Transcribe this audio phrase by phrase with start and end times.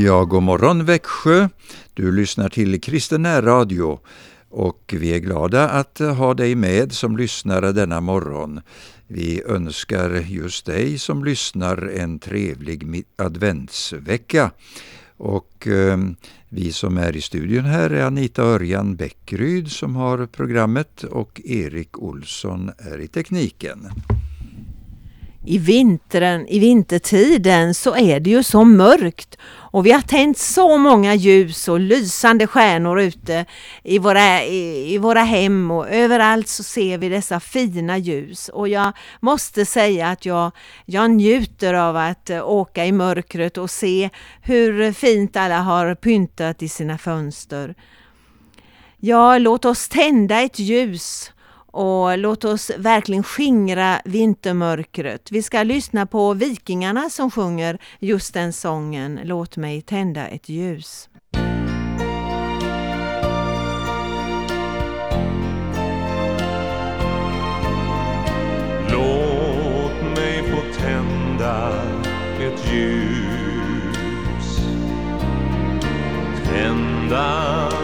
[0.00, 1.48] Ja, god morgon Växjö.
[1.94, 3.98] Du lyssnar till Kristen radio
[4.48, 8.60] och vi är glada att ha dig med som lyssnare denna morgon.
[9.06, 14.50] Vi önskar just dig som lyssnar en trevlig adventsvecka.
[15.16, 15.98] Och eh,
[16.48, 21.98] vi som är i studion här är Anita Örjan Bäckryd som har programmet och Erik
[21.98, 23.88] Olsson är i tekniken
[25.48, 29.38] i vintern, i vintertiden så är det ju så mörkt.
[29.50, 33.44] Och vi har tänt så många ljus och lysande stjärnor ute
[33.82, 35.70] i våra, i, i, våra hem.
[35.70, 38.48] Och överallt så ser vi dessa fina ljus.
[38.48, 40.52] Och jag måste säga att jag,
[40.84, 44.10] jag njuter av att eh, åka i mörkret och se
[44.42, 47.74] hur fint alla har pyntat i sina fönster.
[49.00, 51.32] Ja, låt oss tända ett ljus
[51.72, 55.30] och låt oss verkligen skingra vintermörkret.
[55.30, 61.08] Vi ska lyssna på Vikingarna som sjunger just den sången Låt mig tända ett ljus.
[68.92, 71.72] Låt mig få tända
[72.40, 74.58] ett ljus
[76.44, 77.77] Tända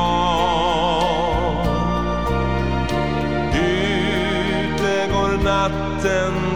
[0.00, 1.56] dag
[3.54, 6.49] Ute går natten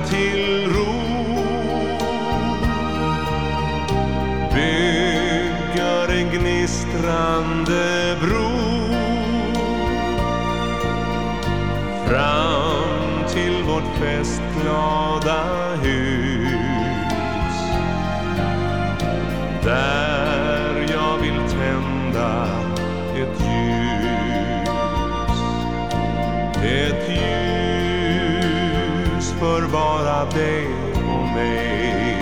[30.30, 32.18] dig och mig.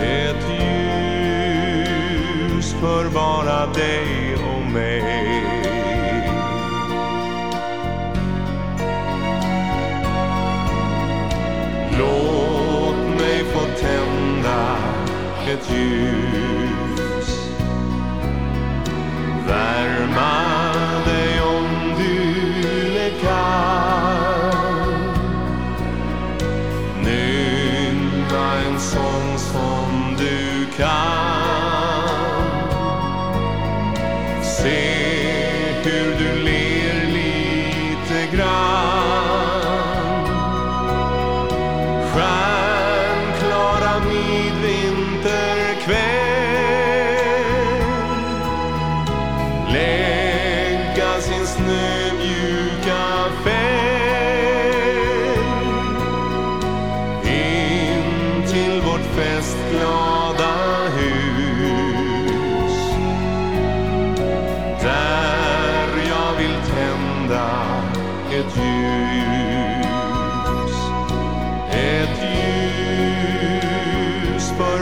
[0.00, 1.82] Ett ljus
[2.80, 5.42] för bara dig och mig.
[11.98, 14.76] Låt mig få tända
[15.48, 16.61] ett ljus.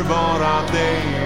[0.03, 1.20] för bara dig.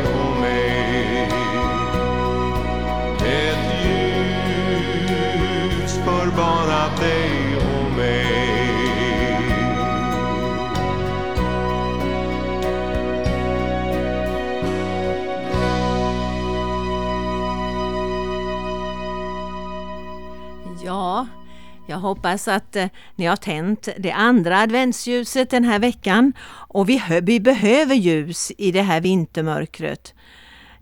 [21.94, 27.02] Jag hoppas att eh, ni har tänt det andra adventsljuset den här veckan och vi,
[27.22, 30.14] vi behöver ljus i det här vintermörkret.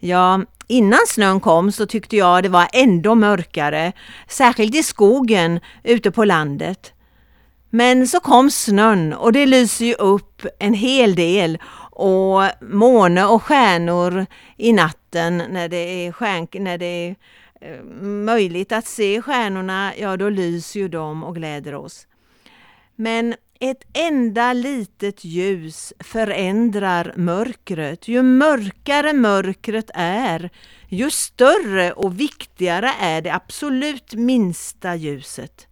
[0.01, 3.93] Ja, innan snön kom så tyckte jag det var ändå mörkare,
[4.29, 6.93] särskilt i skogen ute på landet.
[7.71, 11.59] Men så kom snön och det lyser ju upp en hel del
[11.91, 14.27] och måne och stjärnor
[14.57, 17.17] i natten när det är, stjärn, när det är
[17.65, 22.07] Eh, möjligt att se stjärnorna, ja då lyser ju de och gläder oss.
[22.97, 28.09] Men ett enda litet ljus förändrar mörkret.
[28.09, 30.51] Ju mörkare mörkret är,
[30.89, 35.67] ju större och viktigare är det absolut minsta ljuset.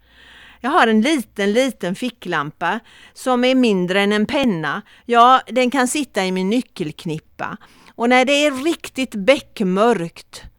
[0.61, 2.81] Jag har en liten, liten ficklampa
[3.13, 4.83] som är mindre än en penna.
[5.07, 7.57] Ja, den kan sitta i min nyckelknippa.
[7.95, 10.50] Och när det är riktigt bäckmörkt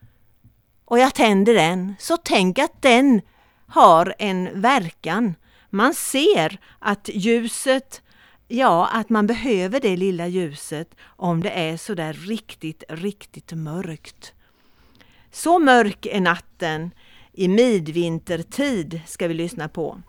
[0.91, 3.21] och jag tänder den, så tänk att den
[3.67, 5.35] har en verkan.
[5.69, 8.01] Man ser att ljuset
[8.47, 14.33] ja, att man behöver det lilla ljuset om det är så där riktigt, riktigt mörkt.
[15.31, 16.91] Så mörk är natten
[17.33, 20.01] i midvintertid ska vi lyssna på.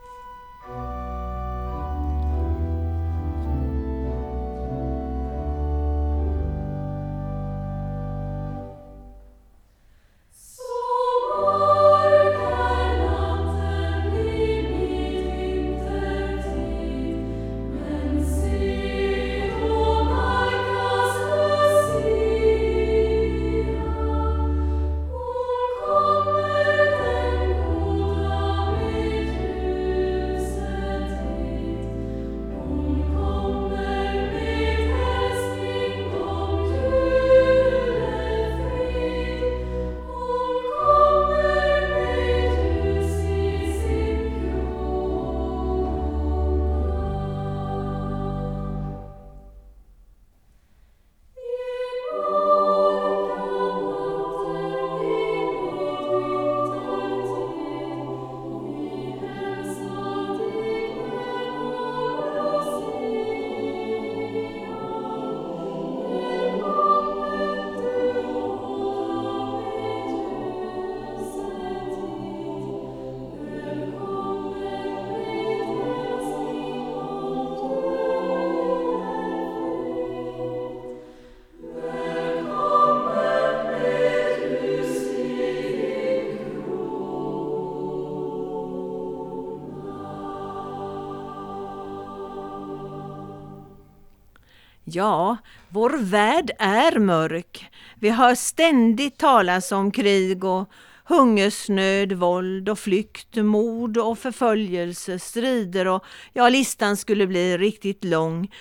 [94.95, 95.37] Ja,
[95.69, 97.71] vår värld är mörk.
[97.95, 100.71] Vi hör ständigt talas om krig och
[101.05, 108.53] hungersnöd, våld och flykt, mord och förföljelse, strider och ja, listan skulle bli riktigt lång.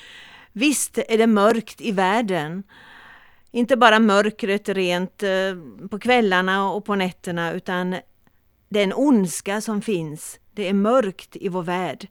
[0.52, 2.64] Visst är det mörkt i världen.
[3.52, 7.96] Inte bara mörkret rent eh, på kvällarna och på nätterna utan
[8.70, 10.40] den ondska som finns.
[10.52, 12.08] Det är mörkt i vår värld.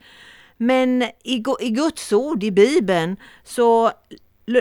[0.62, 3.92] Men i, i Guds ord, i Bibeln, så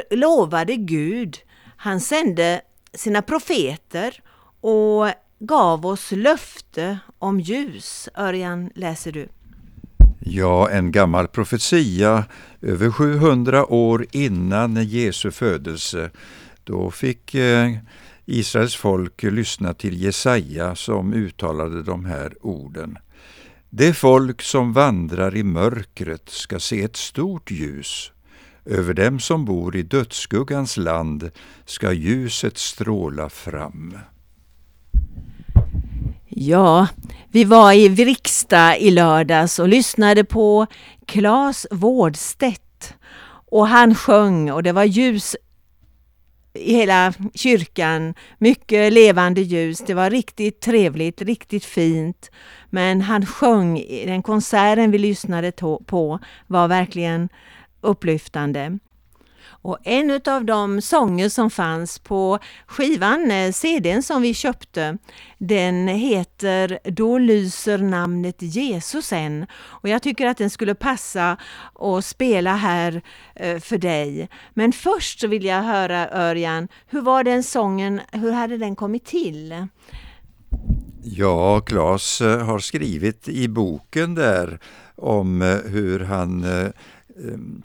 [0.09, 1.37] lovade Gud,
[1.77, 2.61] han sände
[2.93, 4.21] sina profeter
[4.61, 5.07] och
[5.39, 8.09] gav oss löfte om ljus.
[8.15, 9.27] Örjan, läser du?
[10.19, 12.25] Ja, en gammal profetia
[12.61, 16.11] över 700 år innan Jesu födelse.
[16.63, 17.71] Då fick eh,
[18.25, 22.97] Israels folk lyssna till Jesaja som uttalade de här orden.
[23.71, 28.11] Det folk som vandrar i mörkret ska se ett stort ljus.
[28.65, 31.31] Över dem som bor i dödsskuggans land
[31.65, 33.97] ska ljuset stråla fram.
[36.27, 36.87] Ja,
[37.31, 40.67] vi var i Vriksta i lördags och lyssnade på
[41.05, 42.93] Claes Vårdstedt.
[43.51, 45.35] Och han sjöng och det var ljus
[46.53, 49.83] i hela kyrkan, mycket levande ljus.
[49.87, 52.31] Det var riktigt trevligt, riktigt fint.
[52.69, 55.51] Men han sjöng, den konserten vi lyssnade
[55.85, 57.29] på var verkligen
[57.81, 58.79] upplyftande.
[59.61, 64.97] Och en av de sånger som fanns på skivan, eh, CDn som vi köpte,
[65.37, 69.45] den heter Då lyser namnet Jesus än.
[69.53, 71.37] Och jag tycker att den skulle passa
[71.75, 73.01] att spela här
[73.35, 74.29] eh, för dig.
[74.53, 79.05] Men först så vill jag höra Örjan, hur var den sången, hur hade den kommit
[79.05, 79.67] till?
[81.03, 84.59] Ja, Claes eh, har skrivit i boken där
[84.95, 86.69] om eh, hur han eh,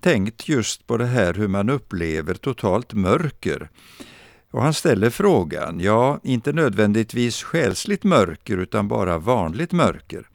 [0.01, 3.71] tänkt just på det här hur man upplever totalt mörker.
[4.51, 10.29] Och han ställer frågan, ja, inte nödvändigtvis själsligt mörker utan bara vanligt mörker.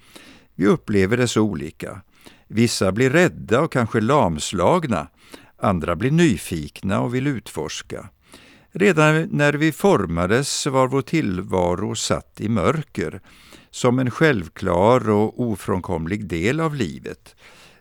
[0.55, 2.01] Vi upplever det så olika.
[2.47, 5.07] Vissa blir rädda och kanske lamslagna,
[5.57, 8.09] andra blir nyfikna och vill utforska.
[8.71, 13.21] Redan när vi formades var vår tillvaro satt i mörker,
[13.71, 17.35] som en självklar och ofrånkomlig del av livet.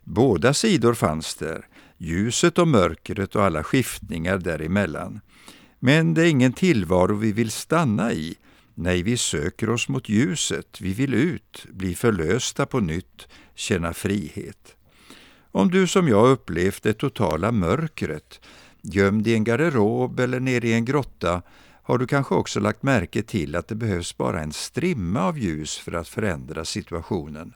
[0.05, 1.67] Båda sidor fanns där,
[1.99, 5.21] ljuset och mörkret och alla skiftningar däremellan.
[5.79, 8.37] Men det är ingen tillvaro vi vill stanna i.
[8.75, 14.77] Nej, vi söker oss mot ljuset, vi vill ut, bli förlösta på nytt, känna frihet.
[15.53, 18.41] Om du som jag upplevt det totala mörkret,
[18.83, 21.43] gömd i en garderob eller nere i en grotta,
[21.83, 25.79] har du kanske också lagt märke till att det behövs bara en strimma av ljus
[25.79, 27.55] för att förändra situationen.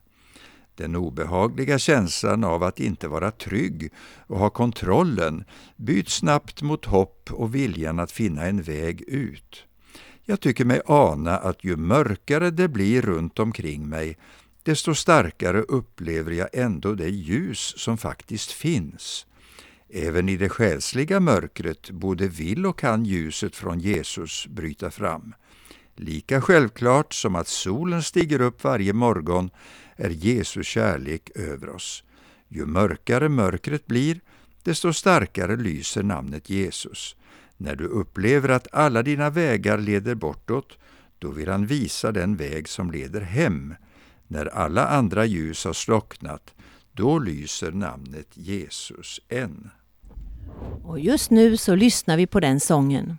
[0.74, 3.92] Den obehagliga känslan av att inte vara trygg
[4.26, 5.44] och ha kontrollen
[5.76, 9.64] byts snabbt mot hopp och viljan att finna en väg ut.
[10.24, 14.18] Jag tycker mig ana att ju mörkare det blir runt omkring mig,
[14.62, 19.26] desto starkare upplever jag ändå det ljus som faktiskt finns.
[19.94, 25.34] Även i det själsliga mörkret både vill och kan ljuset från Jesus bryta fram.
[25.96, 29.50] Lika självklart som att solen stiger upp varje morgon
[29.96, 32.04] är Jesu kärlek över oss.
[32.48, 34.20] Ju mörkare mörkret blir,
[34.62, 37.16] desto starkare lyser namnet Jesus.
[37.56, 40.78] När du upplever att alla dina vägar leder bortåt,
[41.18, 43.74] då vill han visa den väg som leder hem.
[44.26, 46.54] När alla andra ljus har slocknat,
[46.92, 49.70] då lyser namnet Jesus än.
[50.84, 53.18] Och just nu så lyssnar vi på den sången.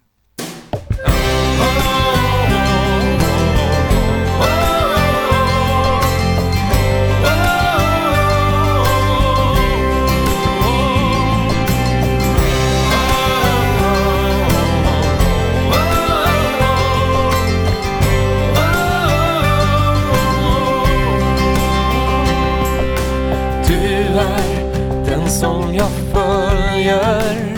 [23.68, 26.53] Du är den som jag för
[26.84, 27.56] gör.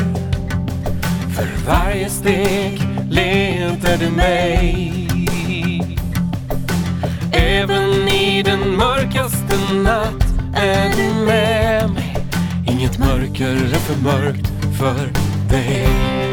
[1.36, 4.92] För varje steg letar du mig.
[7.32, 12.18] Även i den mörkaste natt är du med mig.
[12.68, 15.12] Inget mörker är för mörkt för
[15.50, 16.25] dig.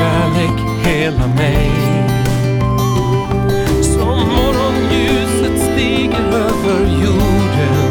[0.00, 1.70] Kärlek hela mig.
[3.82, 7.90] Som morgonljuset stiger över jorden.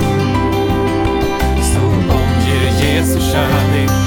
[1.62, 3.99] Så omger Jesu kärlek.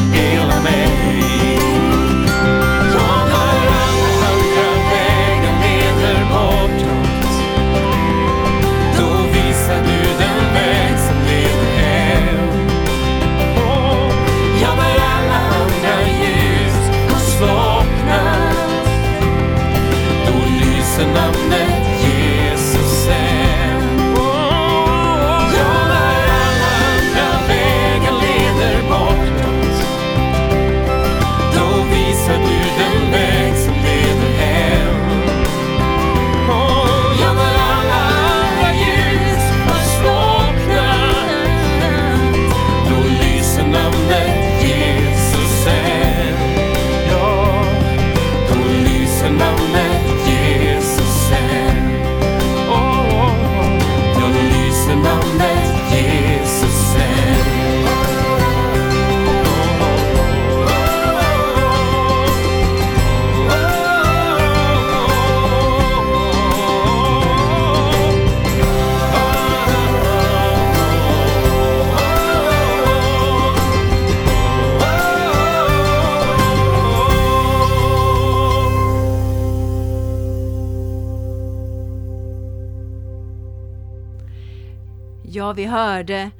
[85.34, 86.30] Ja, vi hörde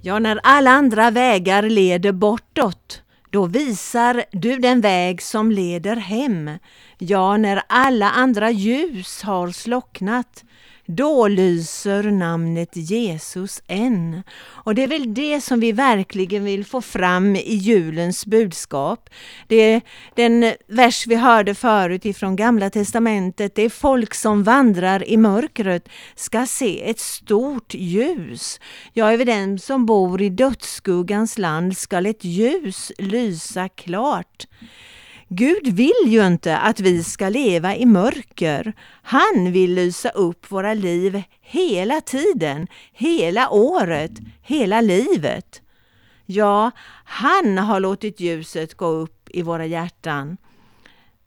[0.00, 6.50] Ja, när alla andra vägar leder bortåt, då visar du den väg som leder hem.
[6.98, 10.44] Ja, när alla andra ljus har slocknat,
[10.86, 14.22] då lyser namnet Jesus än.
[14.42, 19.10] Och det är väl det som vi verkligen vill få fram i julens budskap.
[19.48, 19.80] Det är
[20.14, 25.88] den vers vi hörde förut ifrån Gamla Testamentet, det är folk som vandrar i mörkret
[26.14, 28.60] ska se ett stort ljus.
[28.92, 34.46] Ja, över den som bor i dödsskuggans land skall ett ljus lysa klart.
[35.34, 38.72] Gud vill ju inte att vi ska leva i mörker.
[39.02, 44.10] Han vill lysa upp våra liv hela tiden, hela året,
[44.42, 45.62] hela livet.
[46.26, 46.70] Ja,
[47.04, 50.36] han har låtit ljuset gå upp i våra hjärtan.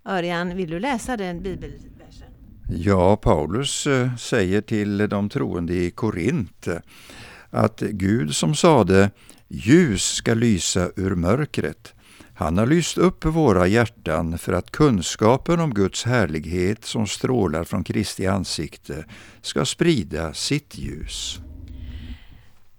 [0.05, 2.27] Örjan, vill du läsa den bibelversen?
[2.69, 6.77] Ja, Paulus eh, säger till de troende i Korint eh,
[7.49, 9.11] att Gud som sade
[9.47, 11.94] ljus ska lysa ur mörkret
[12.37, 17.83] han har lyst upp våra hjärtan för att kunskapen om Guds härlighet som strålar från
[17.83, 19.05] Kristi ansikte
[19.41, 21.39] ska sprida sitt ljus.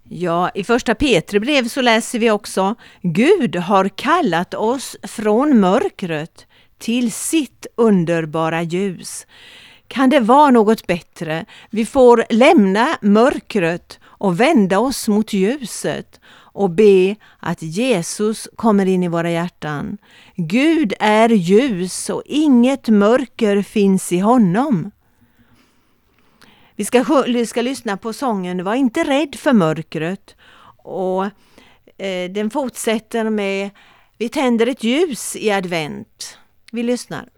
[0.09, 6.47] Ja, i första Petri brev så läser vi också Gud har kallat oss från mörkret
[6.79, 9.27] till sitt underbara ljus.
[9.89, 11.45] Kan det vara något bättre?
[11.71, 16.21] Vi får lämna mörkret och vända oss mot ljuset
[16.57, 19.99] och be att Jesus kommer in i våra hjärtan.
[20.37, 24.91] Gud är ljus och inget mörker finns i honom.
[26.77, 30.37] Vi ska, vi ska lyssna på sången Var inte rädd för mörkret.
[30.77, 31.25] Och
[31.99, 33.71] eh, Den fortsätter med
[34.19, 36.39] Vi tänder ett ljus i advent.
[36.73, 37.29] Vi lyssnar.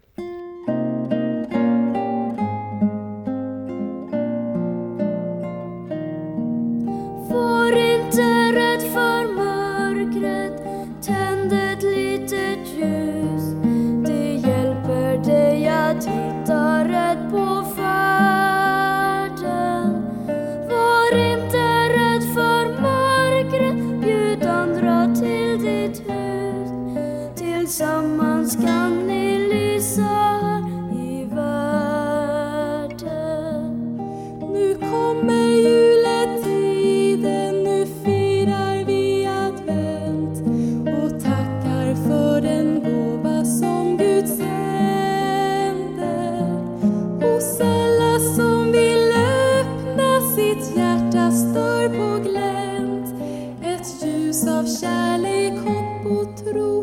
[54.29, 56.78] ljus av kärlek, hopp och tro.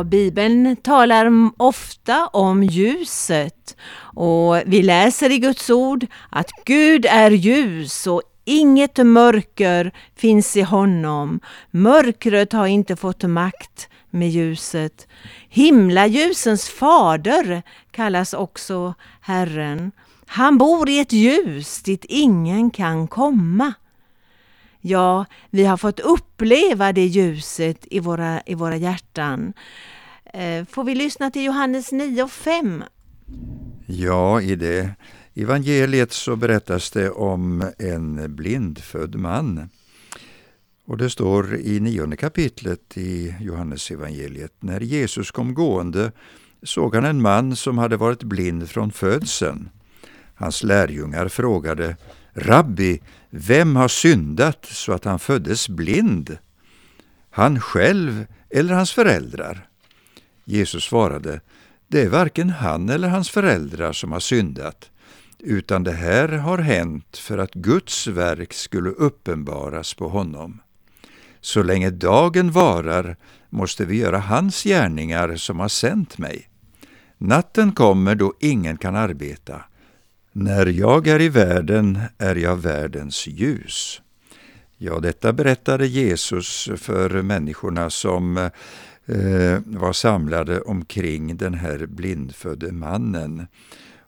[0.00, 3.76] Ja, Bibeln talar ofta om ljuset
[4.14, 10.62] och vi läser i Guds ord att Gud är ljus och inget mörker finns i
[10.62, 11.40] honom.
[11.70, 15.08] Mörkret har inte fått makt med ljuset.
[15.48, 19.92] Himlaljusens fader kallas också Herren.
[20.26, 23.74] Han bor i ett ljus dit ingen kan komma.
[24.80, 29.52] Ja, vi har fått uppleva det ljuset i våra, i våra hjärtan.
[30.24, 32.84] Eh, får vi lyssna till Johannes 9 och 5?
[33.86, 34.94] Ja, i det
[35.34, 39.68] evangeliet så berättas det om en blindfödd man.
[40.86, 44.52] Och det står i nionde kapitlet i Johannes evangeliet.
[44.60, 46.12] När Jesus kom gående
[46.62, 49.68] såg han en man som hade varit blind från födseln.
[50.34, 51.96] Hans lärjungar frågade
[52.34, 56.38] Rabbi, vem har syndat så att han föddes blind?
[57.30, 59.66] Han själv eller hans föräldrar?
[60.44, 61.40] Jesus svarade,
[61.88, 64.90] det är varken han eller hans föräldrar som har syndat,
[65.38, 70.60] utan det här har hänt för att Guds verk skulle uppenbaras på honom.
[71.40, 73.16] Så länge dagen varar
[73.48, 76.48] måste vi göra hans gärningar som har sänt mig.
[77.18, 79.64] Natten kommer då ingen kan arbeta.
[80.32, 84.02] När jag är i världen är jag världens ljus.
[84.78, 88.36] Ja, detta berättade Jesus för människorna som
[89.06, 93.46] eh, var samlade omkring den här blindfödde mannen.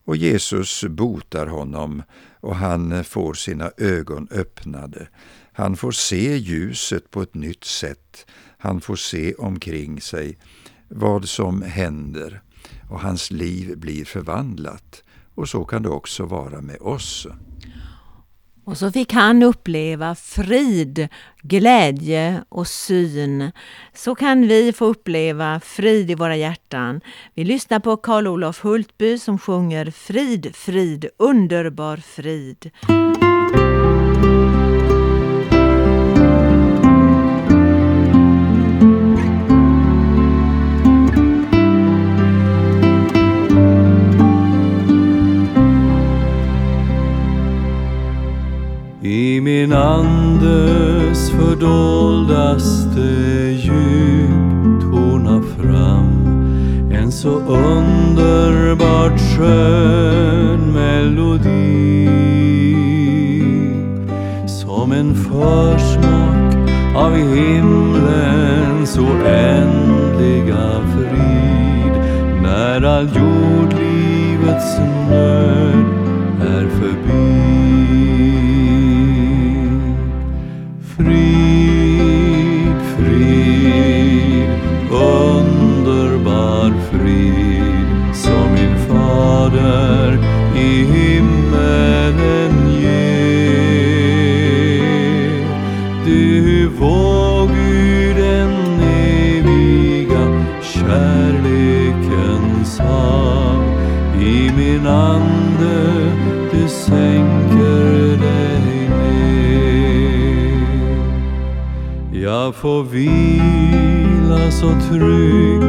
[0.05, 2.03] Och Jesus botar honom
[2.41, 5.09] och han får sina ögon öppnade.
[5.53, 8.27] Han får se ljuset på ett nytt sätt.
[8.59, 10.39] Han får se omkring sig
[10.89, 12.43] vad som händer
[12.91, 15.03] och hans liv blir förvandlat.
[15.35, 17.27] Och så kan det också vara med oss.
[18.65, 21.09] Och så fick han uppleva frid,
[21.43, 23.53] glädje och syn.
[23.95, 27.01] Så kan vi få uppleva frid i våra hjärtan.
[27.35, 32.71] Vi lyssnar på Karl Olof Hultby som sjunger Frid, frid, underbar frid.
[49.05, 53.01] I min andes fördoldaste
[53.51, 56.27] djup tonar fram
[56.93, 62.09] en så underbart skön melodi
[64.47, 71.93] som en försmak av himlens oändliga frid
[72.43, 74.79] när all jordlivets
[75.11, 75.62] nöd.
[104.87, 106.13] Ande
[106.53, 109.43] du sänker dig ner.
[112.13, 115.63] Jag får vila så trygg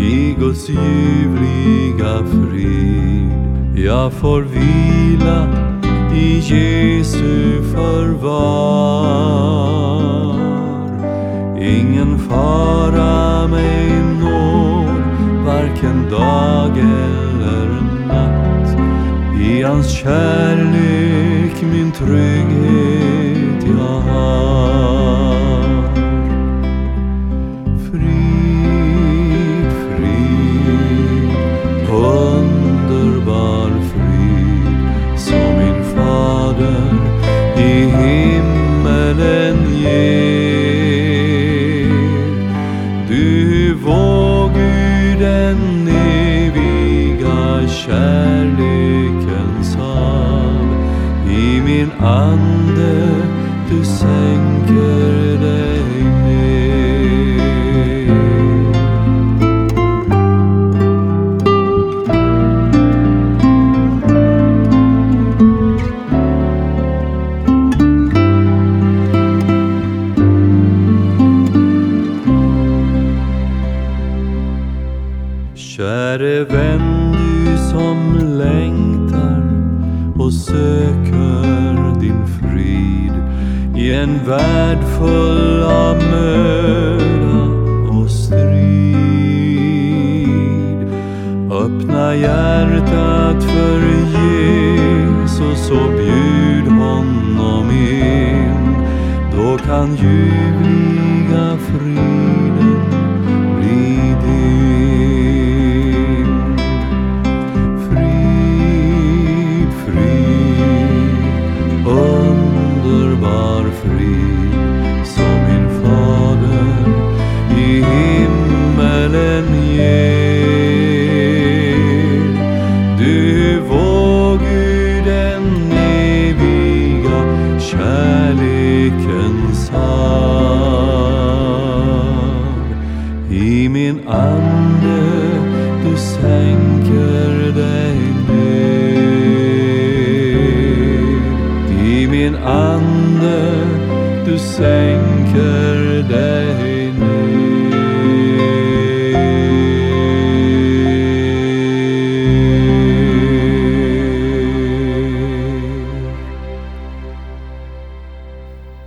[0.00, 3.30] i Guds ljuvliga frid.
[3.76, 5.48] Jag får vila
[6.14, 9.14] i Jesu förvar.
[11.60, 14.88] Ingen fara mig når,
[15.44, 17.23] varken dag eller
[19.64, 25.64] hans kärlek min trygghet jag har.
[27.90, 31.30] Frid, frid,
[31.90, 36.84] underbar frid som min fader
[37.56, 41.04] i himmelen ger.
[43.08, 45.73] Du vår Gud den
[52.04, 52.94] ande
[53.68, 55.03] du sänker
[84.98, 87.42] full av möda
[87.90, 88.44] och strid.
[91.50, 93.80] Öppna hjärtat för
[94.18, 98.74] Jesus och bjud honom in.
[99.36, 102.53] Då kan ljuvliga frid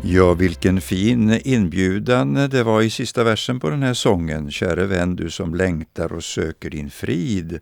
[0.10, 4.52] Ja, vilken fin inbjudan det var i sista versen på den här sången.
[4.52, 7.60] Käre vän, du som längtar och söker din frid.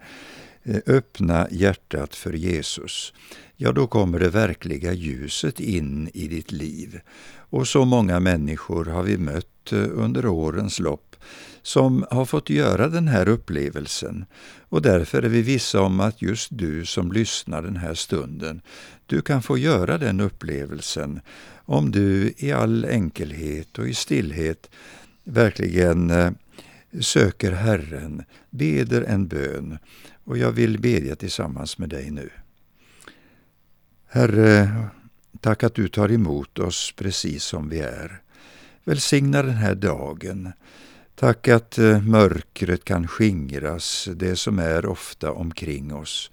[0.64, 3.14] Eh, öppna hjärtat för Jesus.
[3.56, 7.00] Ja, då kommer det verkliga ljuset in i ditt liv.
[7.50, 11.16] Och så många människor har vi mött eh, under årens lopp
[11.62, 14.26] som har fått göra den här upplevelsen.
[14.70, 18.62] Och därför är vi vissa om att just du som lyssnar den här stunden,
[19.06, 21.22] du kan få göra den upplevelsen
[21.66, 24.70] om du i all enkelhet och i stillhet
[25.24, 26.32] verkligen eh,
[27.02, 29.78] söker Herren, beder en bön.
[30.24, 32.30] Och jag vill bedja tillsammans med dig nu.
[34.08, 34.70] Herre,
[35.42, 38.22] tack att du tar emot oss precis som vi är.
[38.84, 40.52] Välsigna den här dagen.
[41.16, 46.32] Tack att eh, mörkret kan skingras, det som är ofta omkring oss.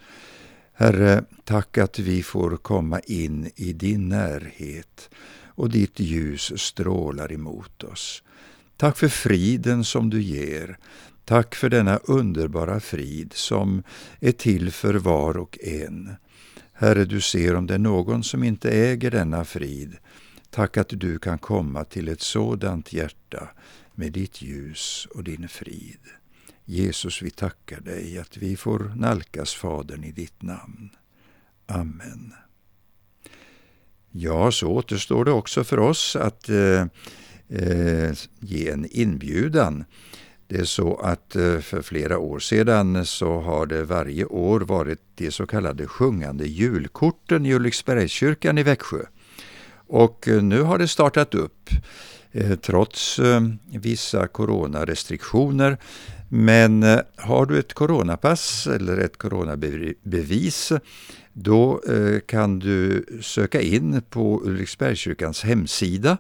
[0.83, 5.11] Herre, tack att vi får komma in i din närhet
[5.47, 8.23] och ditt ljus strålar emot oss.
[8.77, 10.79] Tack för friden som du ger.
[11.25, 13.83] Tack för denna underbara frid som
[14.21, 16.15] är till för var och en.
[16.73, 19.97] Herre, du ser om det är någon som inte äger denna frid.
[20.51, 23.49] Tack att du kan komma till ett sådant hjärta
[23.95, 26.22] med ditt ljus och din frid.
[26.65, 30.91] Jesus, vi tackar dig att vi får nalkas Fadern i ditt namn.
[31.67, 32.35] Amen.
[34.11, 36.81] Ja, så återstår det också för oss att eh,
[37.49, 39.85] eh, ge en inbjudan.
[40.47, 45.01] Det är så att eh, för flera år sedan så har det varje år varit
[45.15, 49.03] de så kallade sjungande julkorten i Ulriksbergskyrkan i Växjö.
[49.87, 51.71] Och eh, nu har det startat upp
[52.33, 55.79] eh, trots eh, vissa coronarestriktioner.
[56.35, 60.73] Men eh, har du ett coronapass eller ett coronabevis
[61.33, 66.19] då eh, kan du söka in på Ulriksbergskyrkans hemsida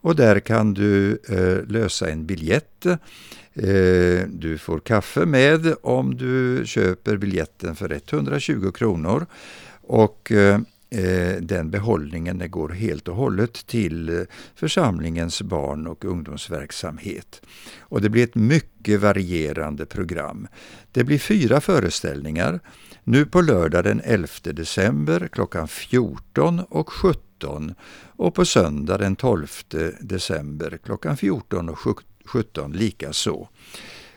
[0.00, 2.86] och där kan du eh, lösa en biljett.
[4.26, 9.26] Du får kaffe med om du köper biljetten för 120 kronor
[9.82, 10.32] och
[10.94, 14.22] Eh, den behållningen går helt och hållet till eh,
[14.54, 17.42] församlingens barn och ungdomsverksamhet.
[17.80, 20.48] Och det blir ett mycket varierande program.
[20.92, 22.60] Det blir fyra föreställningar.
[23.04, 27.74] Nu på lördag den 11 december klockan 14 och 17
[28.16, 29.46] och på söndag den 12
[30.00, 31.78] december klockan 14 och
[32.24, 33.48] 17 likaså.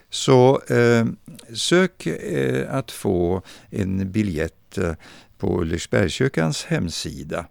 [0.10, 1.06] Så eh,
[1.54, 4.94] sök eh, att få en biljett eh,
[5.46, 7.46] på Ulriksbergskyrkans hemsida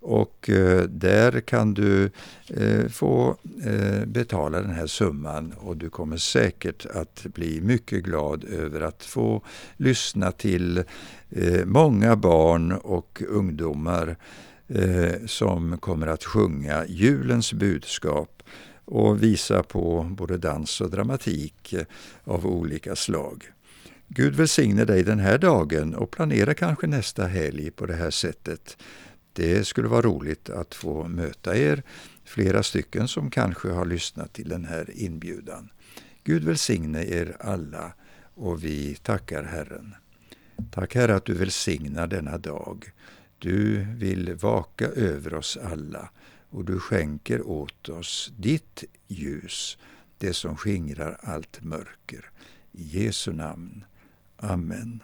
[0.00, 2.10] och eh, där kan du
[2.46, 8.44] eh, få eh, betala den här summan och du kommer säkert att bli mycket glad
[8.44, 9.42] över att få
[9.76, 10.78] lyssna till
[11.30, 14.16] eh, många barn och ungdomar
[14.68, 18.42] eh, som kommer att sjunga julens budskap
[18.84, 21.84] och visa på både dans och dramatik eh,
[22.24, 23.53] av olika slag.
[24.08, 28.76] Gud välsigne dig den här dagen och planera kanske nästa helg på det här sättet.
[29.32, 31.82] Det skulle vara roligt att få möta er,
[32.24, 35.68] flera stycken som kanske har lyssnat till den här inbjudan.
[36.24, 37.92] Gud välsigne er alla
[38.34, 39.94] och vi tackar Herren.
[40.70, 42.92] Tack Herre att du välsignar denna dag.
[43.38, 46.10] Du vill vaka över oss alla
[46.50, 49.78] och du skänker åt oss ditt ljus,
[50.18, 52.30] det som skingrar allt mörker.
[52.72, 53.84] I Jesu namn.
[54.42, 55.02] Amen.